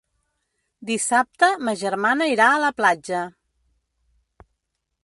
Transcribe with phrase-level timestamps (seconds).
[0.89, 3.21] Dissabte ma germana irà a la platja.